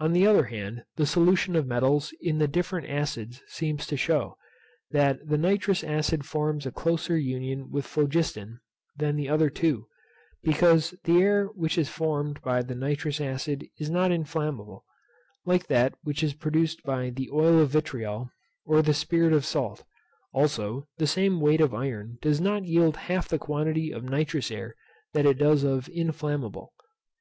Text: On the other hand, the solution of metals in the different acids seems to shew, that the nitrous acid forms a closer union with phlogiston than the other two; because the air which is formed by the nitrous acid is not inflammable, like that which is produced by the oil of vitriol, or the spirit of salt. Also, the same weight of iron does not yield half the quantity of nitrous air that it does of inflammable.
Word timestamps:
On 0.00 0.12
the 0.12 0.26
other 0.26 0.46
hand, 0.46 0.82
the 0.96 1.06
solution 1.06 1.54
of 1.54 1.64
metals 1.64 2.12
in 2.20 2.38
the 2.38 2.48
different 2.48 2.90
acids 2.90 3.40
seems 3.46 3.86
to 3.86 3.96
shew, 3.96 4.34
that 4.90 5.24
the 5.24 5.38
nitrous 5.38 5.84
acid 5.84 6.26
forms 6.26 6.66
a 6.66 6.72
closer 6.72 7.16
union 7.16 7.70
with 7.70 7.86
phlogiston 7.86 8.58
than 8.96 9.14
the 9.14 9.28
other 9.28 9.50
two; 9.50 9.86
because 10.42 10.96
the 11.04 11.22
air 11.22 11.46
which 11.54 11.78
is 11.78 11.88
formed 11.88 12.42
by 12.42 12.62
the 12.62 12.74
nitrous 12.74 13.20
acid 13.20 13.64
is 13.78 13.88
not 13.88 14.10
inflammable, 14.10 14.84
like 15.46 15.68
that 15.68 15.94
which 16.02 16.24
is 16.24 16.34
produced 16.34 16.82
by 16.82 17.10
the 17.10 17.30
oil 17.30 17.60
of 17.60 17.70
vitriol, 17.70 18.30
or 18.64 18.82
the 18.82 18.92
spirit 18.92 19.32
of 19.32 19.46
salt. 19.46 19.84
Also, 20.32 20.88
the 20.98 21.06
same 21.06 21.40
weight 21.40 21.60
of 21.60 21.72
iron 21.72 22.18
does 22.20 22.40
not 22.40 22.64
yield 22.64 22.96
half 22.96 23.28
the 23.28 23.38
quantity 23.38 23.92
of 23.92 24.02
nitrous 24.02 24.50
air 24.50 24.74
that 25.12 25.24
it 25.24 25.38
does 25.38 25.62
of 25.62 25.88
inflammable. 25.90 26.72